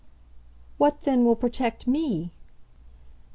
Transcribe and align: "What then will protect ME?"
"What 0.79 1.03
then 1.03 1.25
will 1.25 1.35
protect 1.35 1.85
ME?" 1.85 2.31